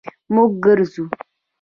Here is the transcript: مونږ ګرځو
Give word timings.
مونږ 0.33 0.51
ګرځو 0.63 1.03